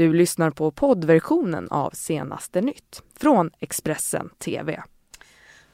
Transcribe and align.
Du 0.00 0.12
lyssnar 0.12 0.50
på 0.50 0.70
poddversionen 0.70 1.68
av 1.70 1.90
Senaste 1.90 2.60
nytt 2.60 3.02
från 3.16 3.50
Expressen 3.58 4.30
TV. 4.38 4.82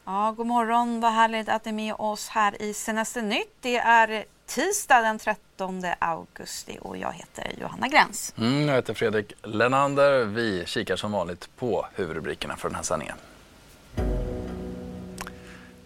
Ja, 0.05 0.35
god 0.37 0.47
morgon, 0.47 1.01
vad 1.01 1.13
härligt 1.13 1.49
att 1.49 1.65
ni 1.65 1.71
är 1.71 1.75
med 1.75 1.95
oss 1.95 2.29
här 2.29 2.63
i 2.63 2.75
Senaste 2.75 3.23
nytt. 3.23 3.57
Det 3.61 3.77
är 3.77 4.25
tisdag 4.47 5.01
den 5.01 5.19
13 5.19 5.83
augusti 5.99 6.79
och 6.81 6.97
jag 6.97 7.13
heter 7.13 7.53
Johanna 7.61 7.89
Gräns. 7.89 8.35
Mm, 8.39 8.69
jag 8.69 8.75
heter 8.75 8.95
Fredrik 8.95 9.33
Lenander. 9.43 10.25
Vi 10.25 10.63
kikar 10.67 10.97
som 10.97 11.13
vanligt 11.13 11.57
på 11.57 11.87
huvudrubrikerna 11.95 12.57
för 12.57 12.69
den 12.69 12.77
här 12.77 12.83
sändningen. 12.83 13.17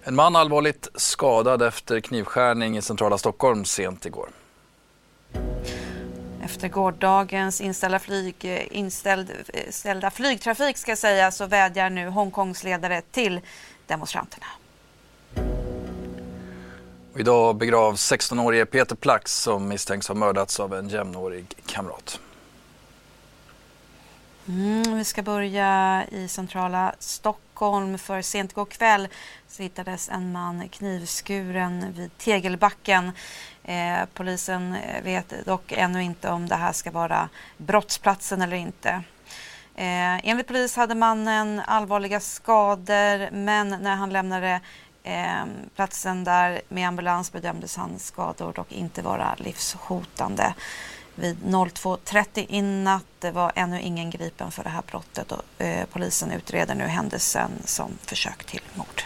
En 0.02 0.14
man 0.14 0.36
allvarligt 0.36 0.88
skadad 0.94 1.62
efter 1.62 2.00
knivskärning 2.00 2.76
i 2.76 2.82
centrala 2.82 3.18
Stockholm 3.18 3.64
sent 3.64 4.06
igår. 4.06 4.30
Efter 6.50 6.68
gårdagens 6.68 7.60
inställda, 7.60 7.98
flyg, 7.98 8.66
inställd, 8.70 9.32
inställda 9.66 10.10
flygtrafik 10.10 10.76
ska 10.76 10.96
säga, 10.96 11.30
så 11.30 11.46
vädjar 11.46 11.90
nu 11.90 12.08
Hongkongs 12.08 12.64
ledare 12.64 13.02
till 13.10 13.40
demonstranterna. 13.86 14.46
Och 17.12 17.20
idag 17.20 17.56
begravs 17.56 18.12
16-årige 18.12 18.66
Peter 18.66 18.96
Plax 18.96 19.32
som 19.42 19.68
misstänks 19.68 20.08
ha 20.08 20.14
mördats 20.14 20.60
av 20.60 20.74
en 20.74 20.88
jämnårig 20.88 21.54
kamrat. 21.66 22.20
Mm, 24.48 24.98
vi 24.98 25.04
ska 25.04 25.22
börja 25.22 26.04
i 26.10 26.28
centrala 26.28 26.94
Stockholm 26.98 27.49
för 27.98 28.22
sent 28.22 28.52
igår 28.52 28.64
kväll 28.64 29.08
så 29.48 29.62
hittades 29.62 30.08
en 30.08 30.32
man 30.32 30.68
knivskuren 30.68 31.92
vid 31.92 32.18
Tegelbacken. 32.18 33.12
Eh, 33.64 33.98
polisen 34.14 34.74
eh, 34.74 35.02
vet 35.02 35.46
dock 35.46 35.72
ännu 35.72 36.02
inte 36.02 36.30
om 36.30 36.48
det 36.48 36.54
här 36.54 36.72
ska 36.72 36.90
vara 36.90 37.28
brottsplatsen 37.56 38.42
eller 38.42 38.56
inte. 38.56 38.88
Eh, 39.74 40.28
enligt 40.28 40.46
polis 40.46 40.76
hade 40.76 40.94
mannen 40.94 41.62
allvarliga 41.66 42.20
skador 42.20 43.30
men 43.30 43.68
när 43.68 43.96
han 43.96 44.10
lämnade 44.10 44.60
eh, 45.02 45.44
platsen 45.76 46.24
där 46.24 46.60
med 46.68 46.88
ambulans 46.88 47.32
bedömdes 47.32 47.76
hans 47.76 48.06
skador 48.06 48.52
dock 48.52 48.72
inte 48.72 49.02
vara 49.02 49.34
livshotande 49.38 50.54
vid 51.20 51.36
02.30 51.42 52.46
i 52.48 52.62
natt. 52.62 53.04
Det 53.18 53.30
var 53.30 53.52
ännu 53.54 53.80
ingen 53.80 54.10
gripen 54.10 54.50
för 54.50 54.64
det 54.64 54.70
här 54.70 54.82
brottet 54.90 55.32
och 55.32 55.64
eh, 55.64 55.84
polisen 55.92 56.32
utreder 56.32 56.74
nu 56.74 56.84
händelsen 56.84 57.50
som 57.64 57.90
försök 58.02 58.44
till 58.44 58.62
mord. 58.74 59.02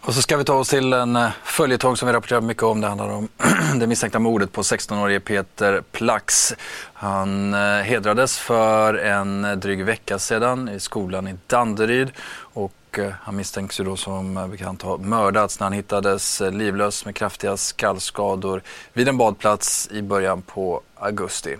Och 0.00 0.14
så 0.14 0.22
ska 0.22 0.36
vi 0.36 0.44
ta 0.44 0.54
oss 0.54 0.68
till 0.68 0.92
en 0.92 1.16
eh, 1.16 1.30
följetong 1.44 1.96
som 1.96 2.06
vi 2.06 2.12
rapporterar 2.12 2.40
mycket 2.40 2.62
om. 2.62 2.80
Det 2.80 2.88
handlar 2.88 3.08
om 3.08 3.28
det 3.74 3.86
misstänkta 3.86 4.18
mordet 4.18 4.52
på 4.52 4.62
16-årige 4.62 5.20
Peter 5.20 5.82
Plax. 5.92 6.54
Han 6.92 7.54
eh, 7.54 7.60
hedrades 7.60 8.38
för 8.38 8.94
en 8.94 9.60
dryg 9.60 9.84
vecka 9.84 10.18
sedan 10.18 10.68
i 10.68 10.80
skolan 10.80 11.28
i 11.28 11.34
Danderyd 11.46 12.10
och 12.40 12.72
och 12.88 12.98
eh, 12.98 13.12
han 13.22 13.36
misstänks 13.36 13.80
ju 13.80 13.84
då 13.84 13.96
som 13.96 14.36
eh, 14.36 14.46
bekant 14.46 14.82
ha 14.82 14.96
mördats 14.96 15.60
när 15.60 15.64
han 15.64 15.72
hittades 15.72 16.40
eh, 16.40 16.52
livlös 16.52 17.04
med 17.04 17.14
kraftiga 17.14 17.56
skallskador 17.56 18.62
vid 18.92 19.08
en 19.08 19.16
badplats 19.16 19.88
i 19.92 20.02
början 20.02 20.42
på 20.42 20.80
augusti. 20.94 21.56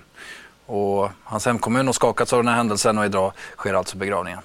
Och 0.66 1.10
hans 1.24 1.46
hemkommun 1.46 1.86
har 1.86 1.92
skakats 1.92 2.32
av 2.32 2.38
den 2.38 2.48
här 2.48 2.56
händelsen 2.56 2.98
och 2.98 3.04
idag 3.04 3.32
sker 3.56 3.74
alltså 3.74 3.96
begravningen. 3.96 4.40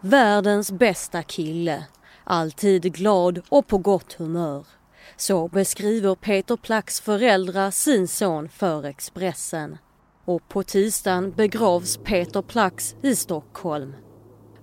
Världens 0.00 0.70
bästa 0.70 1.22
kille. 1.22 1.84
Alltid 2.24 2.94
glad 2.94 3.40
och 3.48 3.66
på 3.66 3.78
gott 3.78 4.12
humör. 4.12 4.64
Så 5.16 5.48
beskriver 5.48 6.14
Peter 6.14 6.56
Plax 6.56 7.00
föräldrar 7.00 7.70
sin 7.70 8.08
son 8.08 8.48
för 8.48 8.84
Expressen. 8.84 9.78
Och 10.24 10.48
på 10.48 10.62
tisdagen 10.62 11.32
begravs 11.36 11.96
Peter 11.96 12.42
Plax 12.42 12.94
i 13.02 13.16
Stockholm. 13.16 13.94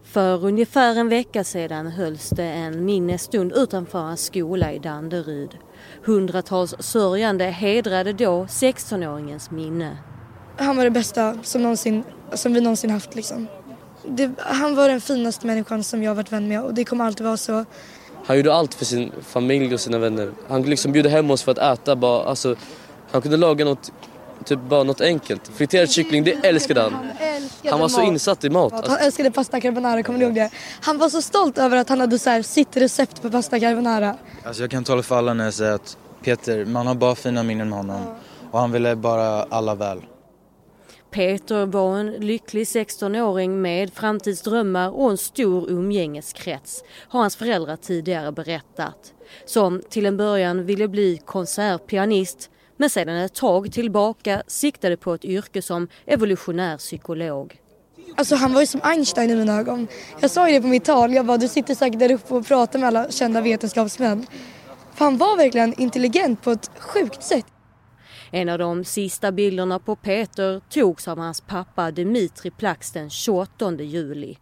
För 0.03 0.45
ungefär 0.45 0.95
en 0.95 1.09
vecka 1.09 1.43
sedan 1.43 1.87
hölls 1.87 2.29
det 2.29 2.43
en 2.43 2.85
minnesstund 2.85 3.51
utanför 3.55 3.99
hans 3.99 4.25
skola 4.25 4.73
i 4.73 4.79
Danderyd. 4.79 5.57
Hundratals 6.03 6.75
sörjande 6.79 7.45
hedrade 7.45 8.13
då 8.13 8.45
16-åringens 8.45 9.53
minne. 9.53 9.97
Han 10.57 10.77
var 10.77 10.83
det 10.83 10.91
bästa 10.91 11.37
som, 11.43 11.61
någonsin, 11.61 12.03
som 12.33 12.53
vi 12.53 12.61
någonsin 12.61 12.89
haft 12.89 13.15
liksom 13.15 13.47
det, 14.07 14.31
han 14.37 14.75
var 14.75 14.89
den 14.89 15.01
finaste 15.01 15.47
människan 15.47 15.83
som 15.83 16.03
jag 16.03 16.15
varit 16.15 16.31
vän 16.31 16.47
med 16.47 16.63
och 16.63 16.73
det 16.73 16.85
kommer 16.85 17.05
alltid 17.05 17.25
vara 17.25 17.37
så. 17.37 17.65
Han 18.25 18.37
gjorde 18.37 18.53
allt 18.53 18.73
för 18.73 18.85
sin 18.85 19.11
familj 19.21 19.73
och 19.73 19.79
sina 19.79 19.97
vänner. 19.97 20.31
Han 20.47 20.61
liksom 20.61 20.91
bjöd 20.91 21.05
hem 21.05 21.31
oss 21.31 21.43
för 21.43 21.51
att 21.51 21.57
äta. 21.57 21.95
Bara, 21.95 22.23
alltså, 22.23 22.55
han 23.11 23.21
kunde 23.21 23.37
laga 23.37 23.65
något, 23.65 23.91
typ 24.47 24.59
bara 24.59 24.83
något 24.83 25.01
enkelt. 25.01 25.51
Friterad 25.53 25.91
kyckling, 25.91 26.23
det 26.23 26.31
älskade 26.31 26.81
han. 26.81 26.93
Han, 26.93 27.11
han 27.69 27.79
var 27.79 27.87
så 27.87 28.01
insatt 28.01 28.43
i 28.43 28.49
mat. 28.49 28.73
Alltså. 28.73 28.91
Han 28.91 28.99
älskade 28.99 29.31
pasta 29.31 29.61
carbonara, 29.61 30.03
kommer 30.03 30.19
du 30.19 30.25
ihåg 30.25 30.35
det? 30.35 30.49
Han 30.81 30.97
var 30.97 31.09
så 31.09 31.21
stolt 31.21 31.57
över 31.57 31.77
att 31.77 31.89
han 31.89 31.99
hade 31.99 32.19
så 32.19 32.29
här, 32.29 32.41
sitt 32.41 32.77
recept 32.77 33.21
på 33.21 33.29
pasta 33.29 33.59
carbonara. 33.59 34.15
Alltså 34.43 34.63
jag 34.63 34.71
kan 34.71 34.83
tala 34.83 35.03
för 35.03 35.15
alla 35.15 35.33
när 35.33 35.43
jag 35.43 35.53
säger 35.53 35.73
att 35.73 35.97
Peter, 36.23 36.65
man 36.65 36.87
har 36.87 36.95
bara 36.95 37.15
fina 37.15 37.43
minnen 37.43 37.69
med 37.69 37.77
honom. 37.77 38.01
Och 38.51 38.59
han 38.59 38.71
ville 38.71 38.95
bara 38.95 39.43
alla 39.43 39.75
väl. 39.75 40.01
Peter 41.11 41.65
var 41.65 41.97
en 41.97 42.11
lycklig 42.11 42.63
16-åring 42.63 43.61
med 43.61 43.93
framtidsdrömmar 43.93 44.89
och 44.89 45.11
en 45.11 45.17
stor 45.17 45.69
umgängeskrets, 45.69 46.83
har 47.09 47.19
hans 47.19 47.35
föräldrar 47.35 47.75
tidigare 47.75 48.31
berättat. 48.31 49.13
Som 49.45 49.81
till 49.89 50.05
en 50.05 50.17
början 50.17 50.65
ville 50.65 50.87
bli 50.87 51.21
konsertpianist 51.25 52.49
men 52.77 52.89
sedan 52.89 53.15
ett 53.15 53.33
tag 53.33 53.71
tillbaka 53.71 54.43
siktade 54.47 54.97
på 54.97 55.13
ett 55.13 55.25
yrke 55.25 55.61
som 55.61 55.87
evolutionär 56.05 56.77
psykolog. 56.77 57.61
Alltså 58.15 58.35
han 58.35 58.53
var 58.53 58.61
ju 58.61 58.67
som 58.67 58.81
Einstein 58.83 59.29
i 59.29 59.35
mina 59.35 59.59
ögon. 59.59 59.87
Jag 60.19 60.31
sa 60.31 60.49
ju 60.49 60.55
det 60.55 60.61
på 60.61 60.67
mitt 60.67 60.85
tal, 60.85 61.13
jag 61.13 61.25
bara 61.25 61.37
du 61.37 61.47
sitter 61.47 61.75
säkert 61.75 61.99
där 61.99 62.11
uppe 62.11 62.33
och 62.33 62.47
pratar 62.47 62.79
med 62.79 62.87
alla 62.87 63.11
kända 63.11 63.41
vetenskapsmän. 63.41 64.27
För 64.93 65.05
han 65.05 65.17
var 65.17 65.37
verkligen 65.37 65.81
intelligent 65.81 66.41
på 66.41 66.51
ett 66.51 66.71
sjukt 66.79 67.23
sätt. 67.23 67.45
En 68.31 68.49
av 68.49 68.59
de 68.59 68.83
sista 68.83 69.31
bilderna 69.31 69.79
på 69.79 69.95
Peter 69.95 70.61
togs 70.69 71.07
av 71.07 71.17
hans 71.17 71.41
pappa 71.41 71.91
Dimitri 71.91 72.51
Plax 72.51 72.91
den 72.91 73.09
28 73.09 73.71
juli. 73.71 74.37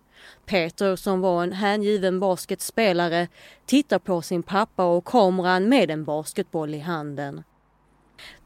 Peter 0.46 0.96
som 0.96 1.22
var 1.22 1.44
en 1.44 1.52
hängiven 1.52 2.20
basketspelare 2.20 3.28
tittar 3.66 4.00
på 4.00 4.22
sin 4.22 4.44
pappa 4.44 4.86
och 4.86 5.06
kameran 5.06 5.70
med 5.70 5.92
en 5.92 6.06
basketboll 6.06 6.74
i 6.74 6.80
handen. 6.80 7.44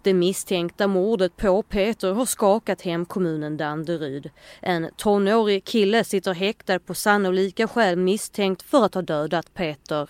Det 0.02 0.14
misstänkta 0.14 0.88
mordet 0.88 1.38
på 1.38 1.64
Peter 1.64 2.14
har 2.14 2.26
skakat 2.26 2.82
hemkommunen 2.82 3.58
Danderyd. 3.58 4.30
En 4.62 4.90
tonårig 4.98 5.66
kille 5.66 6.04
sitter 6.04 6.34
häktad 6.34 6.80
på 6.80 6.94
sannolika 6.94 7.68
skäl 7.68 7.96
misstänkt 7.96 8.62
för 8.62 8.86
att 8.86 8.94
ha 8.94 9.02
dödat 9.02 9.54
Peter. 9.54 10.09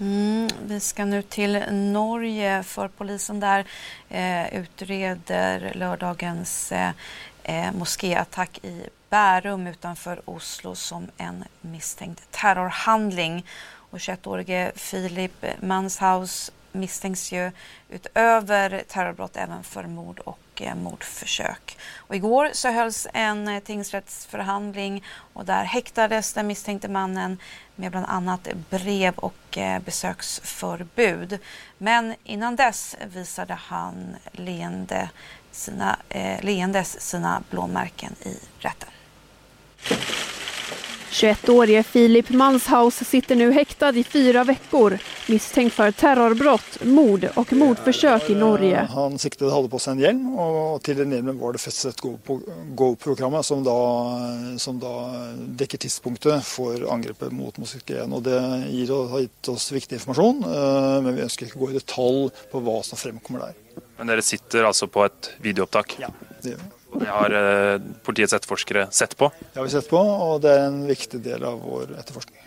Mm, 0.00 0.48
vi 0.66 0.80
ska 0.80 1.04
nu 1.04 1.22
till 1.22 1.62
Norge 1.70 2.62
för 2.62 2.88
polisen 2.88 3.40
där 3.40 3.64
eh, 4.08 4.60
utreder 4.60 5.72
lördagens 5.74 6.72
eh, 6.72 6.90
eh 7.42 7.72
moskéattack 7.72 8.64
i 8.64 8.82
Bärum 9.10 9.66
utanför 9.66 10.22
Oslo 10.24 10.74
som 10.74 11.06
en 11.16 11.44
misstänkt 11.60 12.30
terrorhandling. 12.30 13.46
Och 13.90 13.98
21-årige 13.98 14.72
Filip 14.76 15.44
Manshaus 15.60 16.52
misstänks 16.74 17.32
ju 17.32 17.50
utöver 17.88 18.84
terrorbrott 18.88 19.36
även 19.36 19.64
för 19.64 19.84
mord 19.84 20.18
och 20.18 20.38
eh, 20.56 20.74
mordförsök. 20.74 21.78
Och 21.96 22.16
igår 22.16 22.50
så 22.52 22.70
hölls 22.70 23.06
en 23.12 23.48
eh, 23.48 23.60
tingsrättsförhandling 23.60 25.04
och 25.34 25.44
där 25.44 25.64
häktades 25.64 26.32
den 26.32 26.46
misstänkte 26.46 26.88
mannen 26.88 27.38
med 27.76 27.90
bland 27.90 28.06
annat 28.06 28.48
brev 28.70 29.14
och 29.16 29.58
eh, 29.58 29.82
besöksförbud. 29.82 31.38
Men 31.78 32.14
innan 32.24 32.56
dess 32.56 32.96
visade 33.14 33.54
han 33.54 34.16
leende 34.32 35.10
sina, 35.50 35.98
eh, 36.08 36.44
leendes 36.44 37.00
sina 37.00 37.42
blåmärken 37.50 38.14
i 38.22 38.38
rätten. 38.58 38.88
21-årige 41.14 41.82
Filip 41.82 42.30
Manshaus 42.30 42.94
sitter 42.94 43.36
nu 43.36 43.52
häktad 43.52 43.96
i 43.96 44.04
fyra 44.04 44.44
veckor 44.44 44.98
misstänkt 45.28 45.74
för 45.74 45.90
terrorbrott, 45.90 46.84
mord 46.84 47.28
och 47.34 47.52
mordförsök 47.52 48.30
i 48.30 48.34
Norge. 48.34 48.88
Han 48.94 49.18
siktade 49.18 49.52
hade 49.52 49.68
på 49.68 49.78
sig 49.78 49.92
en 49.92 49.98
hjälm 49.98 50.38
och 50.38 50.82
till 50.82 50.96
den 50.96 51.12
hjälmen 51.12 51.38
var 51.38 51.52
det 51.52 51.58
fästet 51.58 52.00
GoPro-kamera 52.74 53.42
som 53.42 53.64
då, 53.64 54.10
som 54.58 54.78
då 54.78 55.14
täcker 55.58 55.78
tidpunkten 55.78 56.42
för 56.42 56.92
angreppet 56.92 57.32
mot 57.32 57.58
moskén. 57.58 58.12
Och 58.12 58.22
det 58.22 58.64
ger, 58.70 59.08
har 59.08 59.20
gett 59.20 59.48
oss 59.48 59.72
viktig 59.72 59.96
information, 59.96 60.44
eh, 60.44 61.02
men 61.02 61.16
vi 61.16 61.22
önskar 61.22 61.46
inte 61.46 61.58
gå 61.58 61.70
i 61.70 61.72
detalj 61.74 62.30
på 62.50 62.60
vad 62.60 62.84
som 62.84 62.98
framkommer 62.98 63.40
där. 63.40 63.52
Men 63.96 64.06
dere 64.06 64.22
sitter 64.22 64.64
alltså 64.64 64.86
på 64.86 65.04
ett 65.04 65.30
videoupptak? 65.40 65.96
Ja, 66.00 66.08
det 66.42 66.48
gör 66.48 66.56
vi. 66.56 66.83
Det 67.00 67.06
har 67.06 67.30
eh, 67.74 67.80
politiets 68.02 68.32
etterforskere 68.32 68.86
sett 68.90 69.16
på? 69.16 69.30
Det 69.52 69.58
har 69.58 69.64
vi 69.64 69.70
sett 69.70 69.90
på, 69.90 69.98
och 69.98 70.40
det 70.40 70.50
är 70.50 70.66
en 70.66 70.86
viktig 70.86 71.20
del 71.20 71.44
av 71.44 71.60
vår 71.60 71.82
etterforskning. 71.98 72.40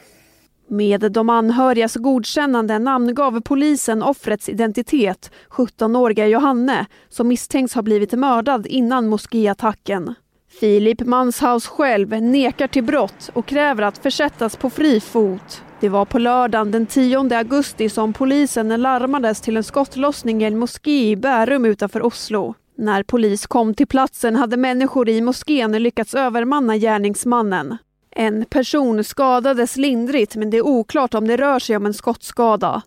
Med 0.69 1.11
de 1.11 1.29
anhörigas 1.29 1.95
godkännande 1.95 2.79
namngav 2.79 3.41
polisen 3.41 4.03
offrets 4.03 4.49
identitet, 4.49 5.31
17-åriga 5.49 6.27
Johanne, 6.27 6.85
som 7.09 7.27
misstänks 7.27 7.75
ha 7.75 7.81
blivit 7.81 8.11
mördad 8.11 8.67
innan 8.67 9.07
moskéattacken. 9.07 10.15
Filip 10.59 11.01
Manshaus 11.01 11.67
själv 11.67 12.09
nekar 12.21 12.67
till 12.67 12.83
brott 12.83 13.29
och 13.33 13.45
kräver 13.45 13.83
att 13.83 13.97
försättas 13.97 14.55
på 14.55 14.69
fri 14.69 14.99
fot. 14.99 15.63
Det 15.79 15.89
var 15.89 16.05
på 16.05 16.19
lördagen 16.19 16.71
den 16.71 16.85
10 16.85 17.37
augusti 17.37 17.89
som 17.89 18.13
polisen 18.13 18.81
larmades 18.81 19.41
till 19.41 19.57
en 19.57 19.63
skottlossning 19.63 20.41
i 20.41 20.45
en 20.45 20.57
moské 20.57 21.09
i 21.09 21.15
Bärum 21.15 21.65
utanför 21.65 22.05
Oslo. 22.05 22.55
När 22.79 23.03
polis 23.03 23.47
kom 23.47 23.73
till 23.73 23.87
platsen 23.87 24.35
hade 24.35 24.57
människor 24.57 25.09
i 25.09 25.21
moskén 25.21 25.71
lyckats 25.71 26.13
övermanna 26.13 26.77
gärningsmannen. 26.77 27.77
En 28.11 28.45
person 28.45 29.03
skadades 29.03 29.77
lindrigt 29.77 30.35
men 30.35 30.49
det 30.49 30.57
är 30.57 30.65
oklart 30.65 31.13
om 31.13 31.27
det 31.27 31.37
rör 31.37 31.59
sig 31.59 31.77
om 31.77 31.85
en 31.85 31.93
skottskada. 31.93 32.81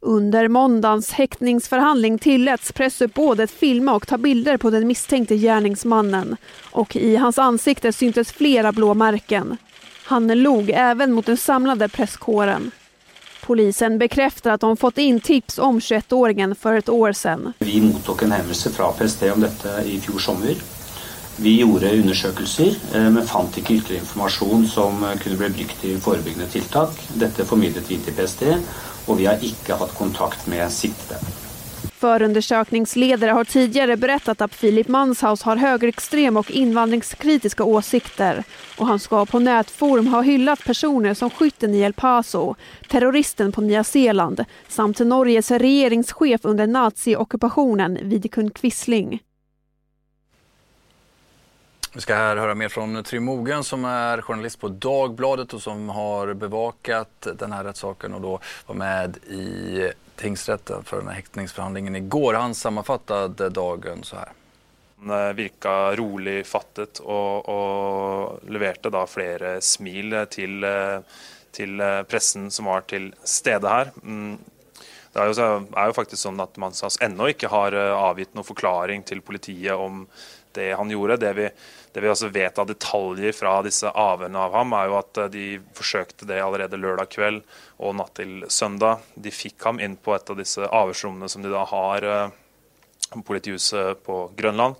Under 0.00 0.48
måndagens 0.48 1.12
häktningsförhandling 1.12 2.18
tilläts 2.18 2.72
pressuppbådet 2.72 3.50
filma 3.50 3.94
och 3.94 4.06
ta 4.06 4.18
bilder 4.18 4.56
på 4.56 4.70
den 4.70 4.86
misstänkte 4.86 5.36
gärningsmannen 5.36 6.36
och 6.70 6.96
i 6.96 7.16
hans 7.16 7.38
ansikte 7.38 7.92
syntes 7.92 8.32
flera 8.32 8.72
blåmärken. 8.72 9.56
Han 10.04 10.42
log 10.42 10.70
även 10.70 11.12
mot 11.12 11.26
den 11.26 11.36
samlade 11.36 11.88
presskåren. 11.88 12.70
Polisen 13.50 13.98
bekräftar 13.98 14.50
att 14.50 14.60
de 14.60 14.76
fått 14.76 14.98
in 14.98 15.20
tips 15.20 15.58
om 15.58 15.80
21-åringen 15.80 16.54
för 16.54 16.74
ett 16.74 16.88
år 16.88 17.12
sedan. 17.12 17.52
Vi 17.58 17.80
mottog 17.80 18.22
en 18.22 18.32
hemmelse 18.32 18.70
från 18.70 18.92
PST 18.92 19.22
om 19.22 19.40
detta 19.40 19.84
i 19.84 20.00
fjol 20.00 20.20
sommar. 20.20 20.54
Vi 21.36 21.60
gjorde 21.60 21.98
undersökelser 21.98 22.74
eh, 22.94 23.10
men 23.10 23.26
fann 23.26 23.46
inte 23.46 23.60
ytterligare 23.60 24.02
information 24.02 24.66
som 24.66 25.04
eh, 25.04 25.18
kunde 25.18 25.38
bli 25.38 25.48
brukt 25.48 25.84
i 25.84 25.96
förebyggande 25.96 26.46
tilltag. 26.46 26.88
Detta 27.14 27.44
förmedlade 27.44 27.86
vi 27.88 27.96
till 27.96 28.14
PST 28.14 28.42
och 29.06 29.20
vi 29.20 29.26
har 29.26 29.44
inte 29.44 29.74
haft 29.74 29.94
kontakt 29.94 30.46
med 30.46 30.72
siktade. 30.72 31.20
Förundersökningsledare 32.00 33.30
har 33.30 33.44
tidigare 33.44 33.96
berättat 33.96 34.40
att 34.40 34.54
Filip 34.54 34.88
Manshaus 34.88 35.42
har 35.42 35.56
högerextrema 35.56 36.40
och 36.40 36.50
invandringskritiska 36.50 37.64
åsikter 37.64 38.44
och 38.78 38.86
han 38.86 38.98
ska 38.98 39.26
på 39.26 39.38
nätforum 39.38 40.06
ha 40.06 40.20
hyllat 40.20 40.64
personer 40.64 41.14
som 41.14 41.30
skytten 41.30 41.74
i 41.74 41.80
El 41.80 41.92
Paso, 41.92 42.54
terroristen 42.88 43.52
på 43.52 43.60
Nya 43.60 43.84
Zeeland 43.84 44.44
samt 44.68 44.98
Norges 44.98 45.50
regeringschef 45.50 46.40
under 46.42 46.66
naziockupationen 46.66 47.98
Vidkun 48.02 48.50
Quisling. 48.50 49.22
Vi 51.94 52.00
ska 52.00 52.14
här 52.14 52.36
höra 52.36 52.54
mer 52.54 52.68
från 52.68 53.04
Trym 53.04 53.62
som 53.62 53.84
är 53.84 54.20
journalist 54.20 54.60
på 54.60 54.68
Dagbladet 54.68 55.54
och 55.54 55.62
som 55.62 55.88
har 55.88 56.34
bevakat 56.34 57.26
den 57.38 57.52
här 57.52 57.64
rättssaken 57.64 58.14
och 58.14 58.20
då 58.20 58.40
var 58.66 58.74
med 58.74 59.16
i 59.16 59.92
tingsrätten 60.20 60.84
för 60.84 60.96
den 60.96 61.08
här 61.08 61.14
häktningsförhandlingen 61.14 61.96
igår. 61.96 62.34
Han 62.34 62.54
sammanfattade 62.54 63.48
dagen 63.48 64.02
så 64.02 64.16
här. 64.16 64.28
Han 65.00 65.28
eh, 65.28 65.32
virka 65.32 65.96
rolig 65.96 66.46
fattet 66.46 66.98
och, 66.98 67.48
och 67.48 68.40
levererade 68.48 68.90
då 68.90 69.06
flera 69.06 69.60
smil 69.60 70.26
till, 70.30 70.64
eh, 70.64 70.98
till 71.50 71.80
eh, 71.80 72.02
pressen 72.02 72.50
som 72.50 72.64
var 72.64 72.80
till 72.80 73.14
stede 73.24 73.68
här. 73.68 73.90
Mm. 74.02 74.38
Det 75.12 75.18
är 75.18 75.26
ju, 75.26 75.66
är 75.76 75.86
ju 75.86 75.92
faktiskt 75.92 76.22
så 76.22 76.42
att 76.42 76.56
man 76.56 76.72
ännu 77.00 77.28
inte 77.28 77.46
har 77.46 77.72
avgitt 77.74 78.34
någon 78.34 78.44
förklaring 78.44 79.02
till 79.02 79.20
politiet 79.20 79.74
om 79.74 80.06
det 80.56 80.70
han 80.78 80.90
gjorde. 80.92 81.18
Det 81.22 81.32
vi, 81.36 81.48
det 81.94 82.04
vi 82.04 82.10
også 82.10 82.30
vet 82.34 82.58
av 82.58 82.68
detaljer 82.70 83.34
fra 83.36 83.56
disse 83.66 83.90
avhørene 83.90 84.44
av 84.46 84.56
ham, 84.58 84.76
er 84.78 84.90
jo 84.90 84.98
at 85.00 85.22
eh, 85.24 85.30
de 85.32 85.46
forsøkte 85.76 86.28
det 86.30 86.40
allerede 86.42 86.80
lørdag 86.80 87.10
kveld 87.12 87.42
og 87.78 87.96
natt 87.98 88.16
til 88.20 88.46
søndag. 88.52 89.04
De 89.14 89.34
fikk 89.34 89.68
ham 89.68 89.82
inn 89.82 89.98
på 90.00 90.14
et 90.16 90.30
av 90.32 90.38
disse 90.38 90.66
avhørsrommene 90.66 91.30
som 91.30 91.44
de 91.44 91.52
da 91.52 91.64
har 91.72 92.06
eh, 92.06 92.38
på 93.10 93.24
politihuset 93.32 94.02
på 94.06 94.24
Grønland. 94.38 94.78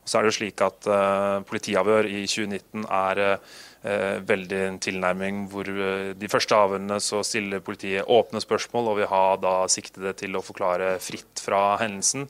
Og 0.00 0.08
så 0.08 0.18
er 0.18 0.24
det 0.24 0.32
jo 0.32 0.38
slik 0.38 0.62
at 0.64 0.86
uh, 0.88 1.42
Politiavhør 1.48 2.08
i 2.08 2.22
2019 2.24 2.86
er 2.88 3.20
uh, 3.26 4.16
veldig 4.26 4.60
en 4.66 4.78
tilnærming 4.82 5.42
hvor 5.52 5.68
uh, 5.68 6.12
de 6.16 6.30
første 6.32 6.56
avhørene 6.56 6.96
så 7.04 7.20
stiller 7.26 7.64
politiet 7.64 8.08
åpne 8.08 8.40
spørsmål 8.42 8.90
og 8.90 9.00
vil 9.00 9.10
ha 9.12 9.24
da 9.40 9.54
siktede 9.72 10.14
til 10.18 10.36
å 10.36 10.44
forklare 10.44 10.94
fritt 11.04 11.42
fra 11.44 11.76
hendelsen. 11.82 12.26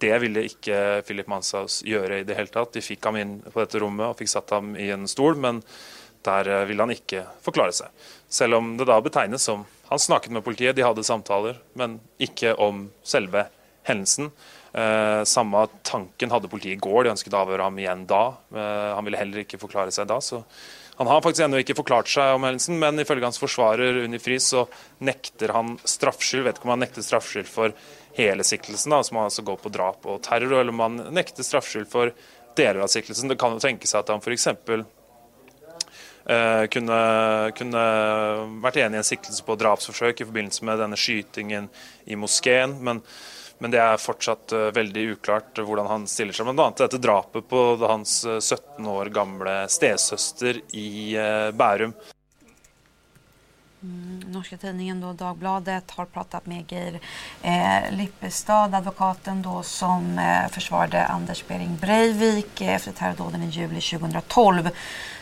Det 0.00 0.12
ville 0.22 0.46
ikke 0.48 0.76
Philip 1.04 1.28
Manshaus 1.28 1.80
gjøre 1.86 2.20
i 2.20 2.26
det 2.26 2.36
hele 2.38 2.52
tatt. 2.52 2.72
De 2.76 2.84
fikk 2.84 3.04
ham 3.08 3.18
inn 3.20 3.34
på 3.44 3.60
dette 3.60 3.80
rommet 3.82 4.08
og 4.08 4.18
fikk 4.20 4.32
satt 4.32 4.54
ham 4.56 4.72
i 4.78 4.88
en 4.94 5.08
stol, 5.10 5.36
men 5.40 5.60
der 6.26 6.48
eh, 6.48 6.66
ville 6.68 6.84
han 6.84 6.94
ikke 6.94 7.24
forklare 7.44 7.74
seg. 7.76 7.92
Selv 8.30 8.60
om 8.60 8.74
det 8.78 8.88
da 8.88 9.00
betegnes 9.04 9.44
som 9.48 9.66
han 9.90 10.00
snakket 10.00 10.32
med 10.32 10.44
politiet, 10.46 10.76
de 10.78 10.86
hadde 10.86 11.04
samtaler, 11.06 11.58
men 11.74 11.98
ikke 12.22 12.54
om 12.62 12.86
selve 13.02 13.48
hendelsen. 13.88 14.30
Eh, 14.72 15.22
samme 15.26 15.64
tanken 15.82 16.30
hadde 16.30 16.50
politiet 16.50 16.78
i 16.78 16.82
går, 16.82 17.04
de 17.04 17.14
ønsket 17.14 17.34
å 17.34 17.42
avhøre 17.42 17.66
ham 17.66 17.80
igjen 17.80 18.04
da. 18.08 18.22
Eh, 18.54 18.90
han 18.94 19.06
ville 19.06 19.20
heller 19.20 19.42
ikke 19.42 19.60
forklare 19.60 19.92
seg 19.94 20.08
da. 20.10 20.20
så 20.22 20.44
han 21.00 21.06
har 21.06 21.22
faktisk 21.24 21.46
ennå 21.46 21.62
ikke 21.62 21.78
forklart 21.78 22.10
seg 22.12 22.34
om 22.36 22.42
hendelsen, 22.44 22.76
men 22.76 23.00
ifølge 23.00 23.24
hans 23.24 23.40
forsvarer 23.40 24.02
Unni 24.02 24.18
så 24.36 24.66
nekter 25.00 25.54
han 25.56 25.78
straffskyld. 25.80 26.42
Vet 26.44 26.58
ikke 26.58 26.68
om 26.68 26.74
han 26.74 26.82
nekter 26.84 27.06
straffskyld 27.06 27.48
for 27.48 27.72
hele 28.18 28.44
siktelsen, 28.44 28.92
da, 28.92 28.98
som 29.00 29.16
altså 29.22 29.40
går 29.46 29.62
på 29.62 29.72
drap 29.72 30.04
og 30.04 30.20
terror, 30.26 30.58
eller 30.60 30.74
om 30.74 30.82
han 30.84 31.00
nekter 31.16 31.46
straffskyld 31.46 31.88
for 31.88 32.12
deler 32.52 32.82
av 32.84 32.92
siktelsen. 32.92 33.32
Det 33.32 33.38
kan 33.40 33.56
jo 33.56 33.64
tenke 33.64 33.88
seg 33.88 34.02
at 34.02 34.12
han 34.12 34.20
f.eks. 34.20 34.46
Uh, 34.60 34.84
eh, 36.36 36.66
kunne, 36.76 37.00
kunne, 37.56 37.88
vært 38.60 38.82
enig 38.84 39.00
i 39.00 39.00
en 39.00 39.10
siktelse 39.14 39.48
på 39.48 39.56
drapsforsøk 39.56 40.20
i 40.20 40.28
forbindelse 40.28 40.68
med 40.68 40.84
denne 40.84 41.00
skytingen 41.00 41.72
i 42.12 42.20
moskeen. 42.20 42.76
Men, 42.84 43.00
men 43.60 43.72
det 43.72 43.80
er 43.82 44.00
fortsatt 44.00 44.52
eh, 44.56 44.70
veldig 44.76 45.04
uklart 45.16 45.60
hvordan 45.60 45.90
han 45.90 46.06
stiller 46.10 46.36
seg. 46.36 46.48
Bl.a. 46.48 46.70
dette 46.78 47.00
drapet 47.00 47.48
på 47.48 47.64
hans 47.84 48.22
eh, 48.24 48.40
17 48.40 48.88
år 48.88 49.12
gamle 49.14 49.60
stesøster 49.70 50.62
i 50.72 50.90
eh, 51.20 51.50
Bærum. 51.52 51.94
Mm, 53.82 54.22
Norska 54.26 54.56
tidningen 54.56 55.00
då, 55.00 55.12
Dagbladet 55.12 55.90
har 55.90 56.04
pratat 56.04 56.46
med 56.46 56.72
Geir 56.72 57.00
eh, 57.42 57.92
Lippestad, 57.92 58.74
advokaten 58.74 59.42
då 59.42 59.62
som 59.62 60.18
eh, 60.18 60.48
försvarade 60.48 61.06
Anders 61.06 61.44
Behring 61.46 61.76
Breivik 61.80 62.60
eh, 62.60 62.74
efter 62.74 62.92
terrordåden 62.92 63.42
i 63.42 63.46
juli 63.46 63.80
2012 63.80 64.70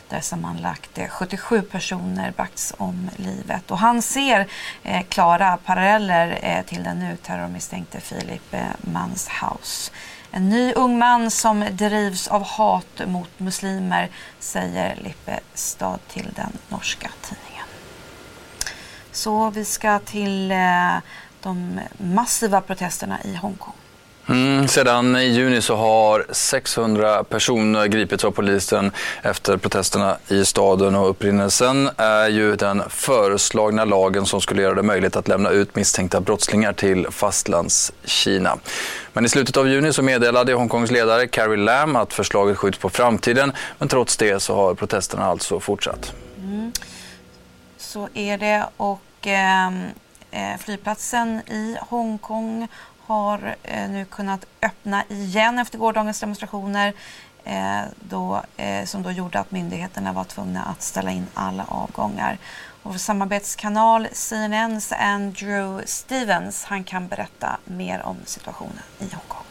där 0.08 0.20
sammanlagt 0.20 0.98
77 1.08 1.56
eh, 1.56 1.62
personer 1.62 2.32
bragts 2.36 2.74
om 2.78 3.10
livet. 3.16 3.70
Och 3.70 3.78
han 3.78 4.02
ser 4.02 4.46
eh, 4.82 5.02
klara 5.02 5.56
paralleller 5.56 6.38
eh, 6.42 6.64
till 6.64 6.82
den 6.82 6.98
nu 6.98 7.16
terrormisstänkte 7.16 8.00
Filip 8.00 8.54
eh, 8.54 8.62
Manshaus. 8.80 9.92
En 10.30 10.48
ny 10.48 10.72
ung 10.72 10.98
man 10.98 11.30
som 11.30 11.64
drivs 11.72 12.28
av 12.28 12.42
hat 12.42 13.00
mot 13.06 13.38
muslimer, 13.38 14.08
säger 14.38 14.96
Lippe 14.96 15.40
Stad 15.54 15.98
till 16.08 16.32
den 16.36 16.52
norska 16.68 17.10
tidningen. 17.22 17.66
Så 19.12 19.50
vi 19.50 19.64
ska 19.64 19.98
till 19.98 20.50
eh, 20.50 20.96
de 21.42 21.80
massiva 21.98 22.60
protesterna 22.60 23.18
i 23.24 23.34
Hongkong. 23.34 23.74
Mm, 24.28 24.68
sedan 24.68 25.16
i 25.16 25.24
juni 25.24 25.60
så 25.60 25.76
har 25.76 26.26
600 26.30 27.24
personer 27.24 27.86
gripits 27.86 28.24
av 28.24 28.30
polisen 28.30 28.92
efter 29.22 29.56
protesterna 29.56 30.16
i 30.28 30.44
staden 30.44 30.94
och 30.94 31.10
upprinnelsen 31.10 31.90
är 31.96 32.28
ju 32.28 32.56
den 32.56 32.82
föreslagna 32.88 33.84
lagen 33.84 34.26
som 34.26 34.40
skulle 34.40 34.62
göra 34.62 34.74
det 34.74 34.82
möjligt 34.82 35.16
att 35.16 35.28
lämna 35.28 35.50
ut 35.50 35.76
misstänkta 35.76 36.20
brottslingar 36.20 36.72
till 36.72 37.06
fastlandskina. 37.10 38.58
Men 39.12 39.24
i 39.24 39.28
slutet 39.28 39.56
av 39.56 39.68
juni 39.68 39.92
så 39.92 40.02
meddelade 40.02 40.52
Hongkongs 40.52 40.90
ledare 40.90 41.26
Carrie 41.26 41.56
Lam 41.56 41.96
att 41.96 42.12
förslaget 42.12 42.56
skjuts 42.56 42.78
på 42.78 42.90
framtiden 42.90 43.52
men 43.78 43.88
trots 43.88 44.16
det 44.16 44.40
så 44.40 44.54
har 44.54 44.74
protesterna 44.74 45.24
alltså 45.24 45.60
fortsatt. 45.60 46.12
Mm. 46.38 46.72
Så 47.78 48.08
är 48.14 48.38
det 48.38 48.66
och 48.76 49.00
ehm, 49.22 49.82
eh, 50.30 50.58
flygplatsen 50.58 51.40
i 51.50 51.76
Hongkong 51.80 52.68
har 53.08 53.56
eh, 53.62 53.90
nu 53.90 54.04
kunnat 54.04 54.46
öppna 54.62 55.04
igen 55.08 55.58
efter 55.58 55.78
gårdagens 55.78 56.20
demonstrationer 56.20 56.92
eh, 57.44 57.80
då, 58.00 58.42
eh, 58.56 58.84
som 58.84 59.02
då 59.02 59.10
gjorde 59.10 59.40
att 59.40 59.50
myndigheterna 59.50 60.12
var 60.12 60.24
tvungna 60.24 60.64
att 60.64 60.82
ställa 60.82 61.10
in 61.10 61.26
alla 61.34 61.64
avgångar. 61.68 62.38
Och 62.82 62.92
vår 62.92 62.98
samarbetskanal 62.98 64.08
CNNs 64.12 64.92
Andrew 64.92 65.86
Stevens 65.86 66.64
han 66.64 66.84
kan 66.84 67.08
berätta 67.08 67.58
mer 67.64 68.02
om 68.02 68.16
situationen 68.24 68.82
i 68.98 69.02
Hongkong. 69.02 69.47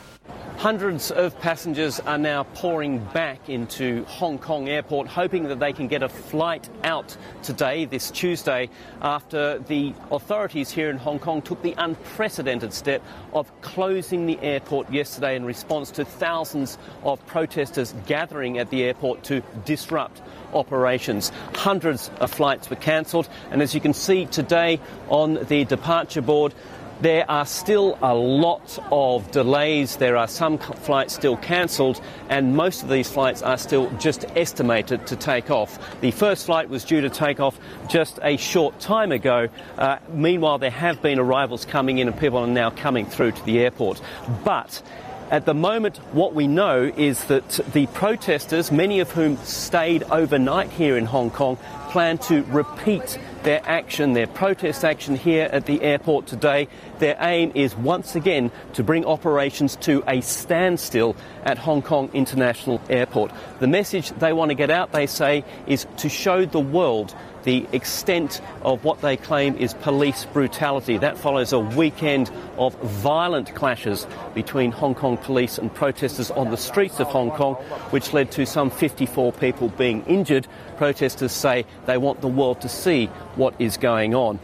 Hundreds 0.58 1.12
of 1.12 1.40
passengers 1.40 2.00
are 2.00 2.18
now 2.18 2.42
pouring 2.56 2.98
back 3.14 3.48
into 3.48 4.04
Hong 4.06 4.40
Kong 4.40 4.68
airport, 4.68 5.08
hoping 5.08 5.44
that 5.50 5.60
they 5.60 5.72
can 5.72 5.88
get 5.88 6.02
a 6.02 6.10
flight 6.10 6.68
out 6.84 7.16
today, 7.44 7.86
this 7.86 8.10
Tuesday, 8.10 8.68
after 9.04 9.60
the 9.60 9.94
authorities 10.10 10.72
here 10.72 10.90
in 10.90 10.98
Hong 10.98 11.20
Kong 11.20 11.44
took 11.44 11.62
the 11.62 11.76
unprecedented 11.78 12.74
step 12.74 13.04
of 13.34 13.52
closing 13.62 14.26
the 14.26 14.40
airport 14.40 14.92
yesterday 14.92 15.36
in 15.36 15.46
response 15.46 15.92
to 15.92 16.04
thousands 16.04 16.80
of 17.04 17.24
protesters 17.28 17.94
gathering 18.08 18.58
at 18.58 18.72
the 18.72 18.84
airport 18.84 19.24
to 19.26 19.44
disrupt 19.64 20.24
operations. 20.56 21.32
Hundreds 21.54 22.10
of 22.20 22.32
flights 22.32 22.68
were 22.68 22.78
cancelled, 22.78 23.30
and 23.52 23.62
as 23.62 23.76
you 23.76 23.80
can 23.80 23.94
see 23.94 24.26
today 24.26 24.80
on 25.10 25.36
the 25.50 25.66
departure 25.66 26.22
board, 26.22 26.56
there 27.02 27.30
are 27.30 27.46
still 27.46 27.98
a 28.02 28.14
lot 28.14 28.80
of 28.92 29.30
delays. 29.32 29.98
There 29.98 30.18
are 30.18 30.28
some 30.28 30.58
flights 30.58 31.14
still 31.14 31.38
cancelled, 31.38 32.02
and 32.30 32.56
most 32.56 32.84
of 32.84 32.90
these 32.90 33.10
flights 33.10 33.42
are 33.42 33.58
still 33.58 33.90
just 33.98 34.26
estimated 34.36 35.06
to 35.08 35.16
take 35.16 35.52
off. 35.52 35.80
The 36.02 36.12
first 36.12 36.46
flight 36.46 36.70
was 36.70 36.84
due 36.84 37.02
to 37.02 37.10
take 37.10 37.40
off 37.40 37.60
just 37.88 38.20
a 38.24 38.38
short 38.38 38.80
time 38.80 39.12
ago. 39.12 39.48
Uh, 39.78 39.98
meanwhile, 40.10 40.58
there 40.58 40.72
have 40.72 41.02
been 41.02 41.20
arrivals 41.20 41.66
coming 41.66 42.00
in, 42.00 42.08
and 42.08 42.20
people 42.20 42.40
are 42.40 42.48
now 42.48 42.70
coming 42.70 43.06
through 43.06 43.34
to 43.34 43.46
the 43.46 43.60
airport. 43.60 44.02
But 44.44 44.82
at 45.30 45.46
the 45.46 45.54
moment, 45.54 45.98
what 46.14 46.34
we 46.34 46.48
know 46.48 46.84
is 46.96 47.26
that 47.26 47.50
the 47.74 47.86
protesters, 47.88 48.72
many 48.72 49.02
of 49.02 49.12
whom 49.12 49.36
stayed 49.38 50.04
overnight 50.04 50.72
here 50.72 50.98
in 50.98 51.06
Hong 51.06 51.30
Kong, 51.32 51.58
plan 51.90 52.18
to 52.20 52.44
repeat 52.44 53.20
their 53.44 53.62
action, 53.66 54.14
their 54.14 54.28
protest 54.28 54.84
action 54.84 55.16
here 55.16 55.50
at 55.52 55.66
the 55.66 55.82
airport 55.82 56.28
today. 56.28 56.68
Their 57.00 57.18
aim 57.20 57.52
is 57.56 57.76
once 57.76 58.16
again 58.16 58.52
to 58.74 58.84
bring 58.84 59.06
operations 59.06 59.76
to 59.78 60.04
a 60.08 60.22
standstill 60.22 61.16
at 61.44 61.58
Hong 61.58 61.82
Kong 61.82 62.10
International 62.14 62.82
Airport. 62.90 63.32
The 63.60 63.68
message 63.68 64.10
they 64.12 64.34
want 64.34 64.50
to 64.50 64.56
get 64.56 64.70
out, 64.70 64.92
they 64.92 65.08
say, 65.08 65.46
is 65.66 65.88
to 65.98 66.10
show 66.10 66.46
the 66.46 66.60
world 66.60 67.16
the 67.48 67.66
extent 67.72 68.42
of 68.64 68.84
what 68.84 69.00
they 69.00 69.16
claim 69.16 69.56
is 69.56 69.74
police 69.76 70.26
brutality. 70.26 70.98
That 70.98 71.18
follows 71.18 71.54
a 71.54 71.60
weekend 71.60 72.30
of 72.58 72.76
violent 72.82 73.56
clashes 73.56 74.06
between 74.36 74.74
Hong 74.74 74.94
Kong 74.94 75.16
police 75.16 75.58
and 75.58 75.74
protesters 75.74 76.30
on 76.30 76.52
the 76.52 76.58
streets 76.58 77.00
of 77.00 77.08
Hong 77.08 77.32
Kong, 77.32 77.56
which 77.92 78.12
led 78.12 78.34
to 78.34 78.46
some 78.46 78.70
54 78.70 79.32
people 79.32 79.70
being 79.70 80.04
injured. 80.08 80.46
Protesters 80.76 81.32
say 81.32 81.66
they 81.86 81.98
want 81.98 82.20
the 82.20 82.28
world 82.28 82.60
to 82.62 82.68
see 82.68 83.06
what 83.38 83.56
is 83.60 83.78
going 83.78 84.14
on. 84.14 84.42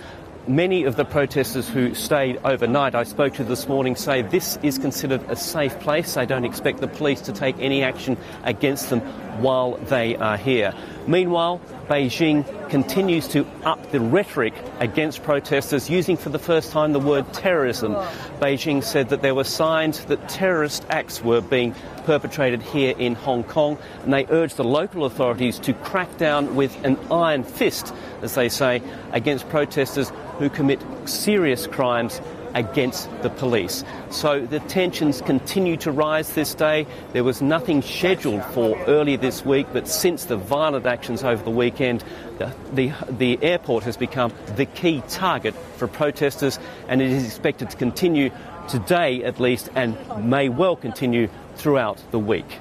Many 0.47 0.85
of 0.85 0.95
the 0.95 1.05
protesters 1.05 1.67
who 1.67 1.93
stayed 1.95 2.39
overnight 2.45 2.95
I 2.95 3.03
spoke 3.03 3.33
to 3.35 3.43
this 3.43 3.67
morning 3.67 3.97
say 3.97 4.21
this 4.21 4.57
is 4.63 4.77
considered 4.77 5.21
a 5.29 5.35
safe 5.35 5.77
place. 5.81 6.13
They 6.13 6.25
don't 6.25 6.45
expect 6.45 6.79
the 6.79 6.87
police 6.87 7.19
to 7.21 7.33
take 7.33 7.57
any 7.59 7.83
action 7.83 8.17
against 8.43 8.89
them 8.89 9.01
while 9.39 9.77
they 9.77 10.15
are 10.15 10.37
here. 10.37 10.73
Meanwhile, 11.07 11.59
Beijing 11.87 12.45
continues 12.69 13.27
to 13.29 13.45
up 13.65 13.91
the 13.91 13.99
rhetoric 13.99 14.53
against 14.79 15.23
protesters, 15.23 15.89
using 15.89 16.15
for 16.15 16.29
the 16.29 16.39
first 16.39 16.71
time 16.71 16.93
the 16.93 16.99
word 16.99 17.31
terrorism. 17.33 17.93
Beijing 18.39 18.83
said 18.83 19.09
that 19.09 19.21
there 19.21 19.35
were 19.35 19.43
signs 19.43 20.05
that 20.05 20.29
terrorist 20.29 20.85
acts 20.89 21.21
were 21.21 21.41
being 21.41 21.75
perpetrated 22.05 22.61
here 22.61 22.95
in 22.97 23.15
Hong 23.15 23.43
Kong, 23.43 23.77
and 24.03 24.13
they 24.13 24.25
urged 24.29 24.57
the 24.57 24.63
local 24.63 25.05
authorities 25.05 25.59
to 25.59 25.73
crack 25.73 26.17
down 26.17 26.55
with 26.55 26.83
an 26.85 26.97
iron 27.11 27.43
fist, 27.43 27.93
as 28.21 28.35
they 28.35 28.49
say, 28.49 28.81
against 29.11 29.49
protesters 29.49 30.11
who 30.39 30.49
commit 30.49 30.81
serious 31.05 31.67
crimes 31.67 32.21
against 32.53 33.09
the 33.21 33.29
police. 33.29 33.83
So 34.09 34.45
the 34.45 34.59
tensions 34.59 35.21
continue 35.21 35.77
to 35.77 35.91
rise 35.91 36.33
this 36.33 36.53
day. 36.53 36.85
There 37.11 37.23
was 37.23 37.41
nothing 37.41 37.81
scheduled 37.81 38.43
for 38.45 38.77
earlier 38.87 39.17
this 39.17 39.45
week, 39.45 39.67
but 39.73 39.87
since 39.87 40.25
the 40.25 40.37
violent 40.37 40.85
actions 40.85 41.23
over 41.23 41.43
the 41.43 41.51
weekend, 41.51 42.03
the, 42.37 42.53
the, 42.73 42.93
the 43.09 43.43
airport 43.43 43.83
has 43.85 43.97
become 43.97 44.33
the 44.55 44.65
key 44.65 45.03
target 45.09 45.55
for 45.77 45.87
protesters, 45.87 46.59
and 46.87 47.01
it 47.01 47.11
is 47.11 47.25
expected 47.25 47.69
to 47.71 47.77
continue 47.77 48.31
today 48.67 49.23
at 49.23 49.39
least 49.39 49.69
and 49.75 49.97
may 50.25 50.49
well 50.49 50.75
continue 50.75 51.29
throughout 51.55 52.01
the 52.11 52.19
week. 52.19 52.59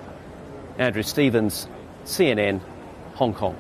Andrew 0.79 1.03
Stevens, 1.03 1.69
CNN, 2.05 2.61
Hong 3.15 3.35
Kong. 3.35 3.57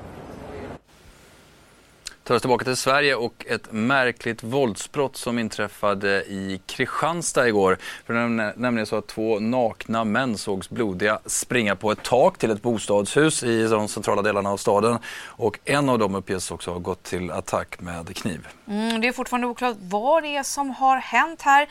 Tar 2.24 2.34
oss 2.34 2.42
tillbaka 2.42 2.64
till 2.64 2.76
Sverige 2.76 3.14
och 3.14 3.46
ett 3.48 3.72
märkligt 3.72 4.42
våldsbrott 4.42 5.16
som 5.16 5.38
inträffade 5.38 6.24
i 6.24 6.60
Kristianstad 6.66 7.48
igår. 7.48 7.78
För 8.06 8.14
det 8.14 8.20
är 8.20 8.58
nämligen 8.58 8.86
så 8.86 8.96
att 8.96 9.06
två 9.06 9.38
nakna 9.38 10.04
män 10.04 10.38
sågs 10.38 10.70
blodiga 10.70 11.18
springa 11.26 11.76
på 11.76 11.92
ett 11.92 12.02
tak 12.02 12.38
till 12.38 12.50
ett 12.50 12.62
bostadshus 12.62 13.42
i 13.42 13.66
de 13.66 13.88
centrala 13.88 14.22
delarna 14.22 14.50
av 14.50 14.56
staden. 14.56 14.98
Och 15.26 15.58
en 15.64 15.88
av 15.88 15.98
dem 15.98 16.14
uppges 16.14 16.50
också 16.50 16.70
ha 16.70 16.78
gått 16.78 17.02
till 17.02 17.30
attack 17.30 17.80
med 17.80 18.16
kniv. 18.16 18.48
Mm, 18.68 19.00
det 19.00 19.08
är 19.08 19.12
fortfarande 19.12 19.46
oklart 19.46 19.76
vad 19.80 20.22
det 20.22 20.36
är 20.36 20.42
som 20.42 20.70
har 20.70 20.96
hänt 20.96 21.42
här. 21.42 21.68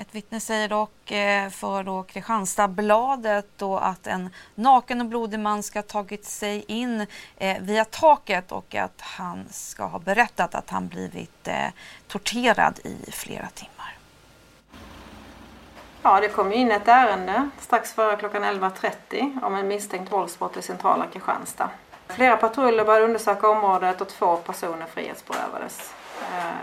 Ett 0.00 0.14
vittne 0.14 0.40
säger 0.40 0.68
dock 0.68 1.10
eh, 1.10 1.48
för 1.50 1.82
då 1.82 2.02
Kristianstadsbladet 2.02 3.46
då 3.56 3.76
att 3.76 4.06
en 4.06 4.30
naken 4.54 5.00
och 5.00 5.06
blodig 5.06 5.40
man 5.40 5.62
ska 5.62 5.78
ha 5.78 5.82
tagit 5.82 6.24
sig 6.24 6.64
in 6.68 7.06
eh, 7.36 7.62
via 7.62 7.84
taket 7.84 8.52
och 8.52 8.74
att 8.74 9.00
han 9.00 9.44
ska 9.50 9.84
ha 9.84 9.98
berättat 9.98 10.54
att 10.54 10.70
han 10.70 10.88
blivit 10.88 11.48
eh, 11.48 11.66
torterad 12.08 12.80
i 12.84 13.10
flera 13.12 13.46
timmar. 13.46 13.96
Ja, 16.02 16.20
det 16.20 16.28
kom 16.28 16.52
in 16.52 16.70
ett 16.70 16.88
ärende 16.88 17.48
strax 17.60 17.92
före 17.92 18.16
klockan 18.16 18.44
11.30 18.44 19.44
om 19.44 19.54
en 19.54 19.68
misstänkt 19.68 20.12
våldsbrott 20.12 20.56
i 20.56 20.62
centrala 20.62 21.06
Kristianstad. 21.06 21.70
Flera 22.06 22.36
patruller 22.36 22.84
började 22.84 23.04
undersöka 23.04 23.48
området 23.48 24.00
och 24.00 24.08
två 24.08 24.36
personer 24.36 24.86
frihetsberövades. 24.86 25.94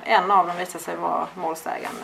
En 0.03 0.31
av 0.31 0.48
dem 0.48 0.57
visade 0.57 0.83
sig 0.83 0.95
vara 0.95 1.27
målsägande. 1.36 2.03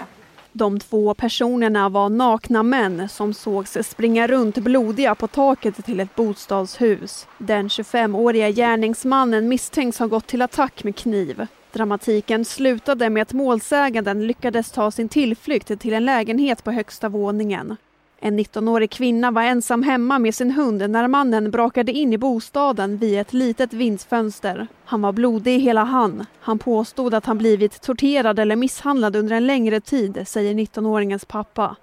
De 0.57 0.79
två 0.79 1.13
personerna 1.13 1.89
var 1.89 2.09
nakna 2.09 2.63
män 2.63 3.09
som 3.09 3.33
sågs 3.33 3.77
springa 3.83 4.27
runt 4.27 4.57
blodiga 4.57 5.15
på 5.15 5.27
taket 5.27 5.85
till 5.85 5.99
ett 5.99 6.15
bostadshus. 6.15 7.27
Den 7.37 7.67
25-åriga 7.67 8.49
gärningsmannen 8.49 9.47
misstänks 9.47 9.99
ha 9.99 10.07
gått 10.07 10.27
till 10.27 10.41
attack 10.41 10.83
med 10.83 10.95
kniv. 10.95 11.47
Dramatiken 11.71 12.45
slutade 12.45 13.09
med 13.09 13.21
att 13.21 13.33
målsäganden 13.33 14.27
lyckades 14.27 14.71
ta 14.71 14.91
sin 14.91 15.09
tillflykt 15.09 15.79
till 15.79 15.93
en 15.93 16.05
lägenhet 16.05 16.63
på 16.63 16.71
högsta 16.71 17.09
våningen. 17.09 17.75
En 18.25 18.39
19-årig 18.39 18.89
kvinna 18.91 19.31
var 19.31 19.41
ensam 19.41 19.83
hemma 19.83 20.19
med 20.19 20.35
sin 20.35 20.51
hund 20.51 20.89
när 20.89 21.07
mannen 21.07 21.51
brakade 21.51 21.91
in 21.91 22.13
i 22.13 22.17
bostaden 22.17 22.97
via 22.97 23.21
ett 23.21 23.33
litet 23.33 23.73
vindsfönster. 23.73 24.67
Han 24.85 25.01
var 25.01 25.11
blodig 25.11 25.59
hela 25.59 25.83
han. 25.83 26.25
Han 26.39 26.59
påstod 26.59 27.13
att 27.13 27.25
han 27.25 27.37
blivit 27.37 27.81
torterad 27.81 28.39
eller 28.39 28.55
misshandlad 28.55 29.15
under 29.15 29.35
en 29.35 29.47
längre 29.47 29.79
tid, 29.79 30.27
säger 30.27 30.53
19-åringens 30.53 31.25
pappa. 31.25 31.75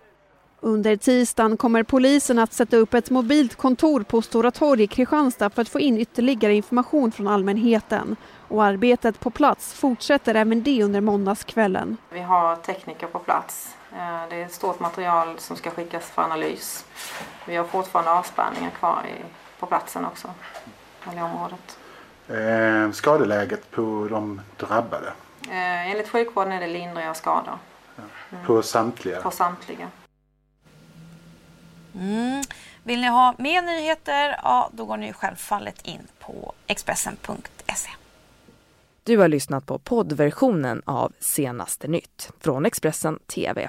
Under 0.61 0.96
tisdagen 0.96 1.56
kommer 1.56 1.82
polisen 1.82 2.38
att 2.38 2.52
sätta 2.52 2.76
upp 2.76 2.94
ett 2.94 3.11
mobilt 3.11 3.54
kontor 3.54 4.02
på 4.02 4.22
Stora 4.22 4.50
torg 4.50 4.82
i 4.82 4.87
Kristianstad 4.87 5.50
för 5.50 5.62
att 5.62 5.68
få 5.68 5.80
in 5.80 5.99
ytterligare 5.99 6.54
information 6.54 7.12
från 7.12 7.28
allmänheten. 7.28 8.16
Och 8.49 8.64
arbetet 8.64 9.20
på 9.20 9.30
plats 9.30 9.75
fortsätter 9.75 10.34
även 10.34 10.62
det 10.62 10.82
under 10.82 11.00
måndagskvällen. 11.00 11.96
Vi 12.12 12.20
har 12.20 12.56
tekniker 12.56 13.06
på 13.06 13.18
plats. 13.18 13.76
Eh, 13.96 14.28
det 14.30 14.37
är 14.37 14.46
ett 14.46 14.52
stort 14.52 14.80
material 14.80 15.38
som 15.38 15.56
ska 15.56 15.70
skickas 15.70 16.11
för 16.11 16.22
analys. 16.22 16.84
Vi 17.46 17.56
har 17.56 17.64
fortfarande 17.64 18.11
avspärrningar 18.11 18.70
kvar 18.70 19.02
i, 19.08 19.25
på 19.61 19.66
platsen 19.66 20.04
också, 20.04 20.30
i 21.16 21.20
området. 21.20 21.78
Eh, 22.28 22.92
skadeläget 22.92 23.70
på 23.70 24.06
de 24.11 24.40
drabbade? 24.56 25.12
Eh, 25.49 25.90
enligt 25.90 26.08
sjukvården 26.08 26.52
är 26.52 26.61
det 26.61 26.66
lindriga 26.66 27.14
skador. 27.14 27.58
Mm. 28.32 28.46
På 28.46 28.62
samtliga? 28.62 29.20
På 29.20 29.30
samtliga. 29.30 29.88
Mm. 31.94 32.42
Vill 32.82 33.00
ni 33.00 33.08
ha 33.08 33.34
mer 33.38 33.62
nyheter, 33.62 34.40
ja, 34.42 34.70
då 34.72 34.84
går 34.84 34.96
ni 34.96 35.12
självfallet 35.12 35.82
in 35.82 36.06
på 36.18 36.52
Expressen.se. 36.66 37.90
Du 39.04 39.18
har 39.18 39.28
lyssnat 39.28 39.66
på 39.66 39.78
poddversionen 39.78 40.82
av 40.87 41.12
Senaste 41.20 41.88
nytt 41.88 42.32
från 42.40 42.66
Expressen 42.66 43.18
TV. 43.18 43.68